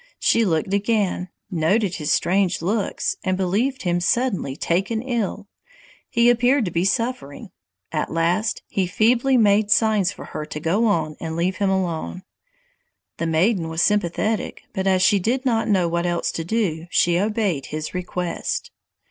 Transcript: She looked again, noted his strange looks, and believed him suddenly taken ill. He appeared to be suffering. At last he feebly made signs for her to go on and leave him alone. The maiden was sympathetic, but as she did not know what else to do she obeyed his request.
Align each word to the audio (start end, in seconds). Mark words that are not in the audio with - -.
She 0.19 0.45
looked 0.45 0.73
again, 0.73 1.29
noted 1.51 1.97
his 1.97 2.11
strange 2.11 2.63
looks, 2.63 3.17
and 3.23 3.37
believed 3.37 3.83
him 3.83 3.99
suddenly 3.99 4.55
taken 4.55 4.99
ill. 5.03 5.47
He 6.09 6.27
appeared 6.31 6.65
to 6.65 6.71
be 6.71 6.85
suffering. 6.85 7.51
At 7.91 8.11
last 8.11 8.63
he 8.67 8.87
feebly 8.87 9.37
made 9.37 9.69
signs 9.69 10.11
for 10.11 10.25
her 10.25 10.43
to 10.43 10.59
go 10.59 10.87
on 10.87 11.17
and 11.19 11.35
leave 11.35 11.57
him 11.57 11.69
alone. 11.69 12.23
The 13.17 13.27
maiden 13.27 13.69
was 13.69 13.83
sympathetic, 13.83 14.63
but 14.73 14.87
as 14.87 15.03
she 15.03 15.19
did 15.19 15.45
not 15.45 15.67
know 15.67 15.87
what 15.87 16.07
else 16.07 16.31
to 16.31 16.43
do 16.43 16.87
she 16.89 17.19
obeyed 17.19 17.67
his 17.67 17.93
request. 17.93 18.71